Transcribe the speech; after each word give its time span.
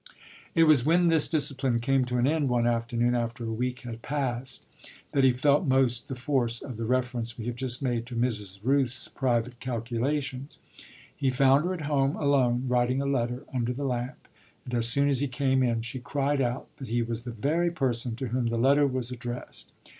It 0.55 0.63
was 0.63 0.83
when 0.83 1.09
this 1.09 1.27
discipline 1.27 1.79
came 1.79 2.05
to 2.05 2.17
an 2.17 2.25
end 2.25 2.49
one 2.49 2.65
afternoon 2.65 3.13
after 3.13 3.43
a 3.45 3.51
week 3.53 3.81
had 3.81 4.01
passed 4.01 4.65
that 5.11 5.23
he 5.23 5.31
felt 5.31 5.67
most 5.67 6.07
the 6.07 6.15
force 6.15 6.59
of 6.59 6.77
the 6.77 6.85
reference 6.85 7.37
we 7.37 7.45
have 7.45 7.55
just 7.55 7.83
made 7.83 8.07
to 8.07 8.15
Mrs. 8.15 8.61
Rooth's 8.63 9.09
private 9.09 9.59
calculations. 9.59 10.57
He 11.15 11.29
found 11.29 11.65
her 11.65 11.73
at 11.75 11.81
home, 11.85 12.15
alone, 12.15 12.65
writing 12.67 12.99
a 12.99 13.05
letter 13.05 13.43
under 13.53 13.73
the 13.73 13.85
lamp, 13.85 14.27
and 14.65 14.73
as 14.73 14.87
soon 14.87 15.07
as 15.07 15.19
he 15.19 15.27
came 15.27 15.61
in 15.61 15.83
she 15.83 15.99
cried 15.99 16.41
out 16.41 16.67
that 16.77 16.87
he 16.89 17.03
was 17.03 17.21
the 17.21 17.29
very 17.31 17.69
person 17.69 18.15
to 18.15 18.29
whom 18.29 18.47
the 18.47 18.57
letter 18.57 18.87
was 18.87 19.11
addressed. 19.11 19.71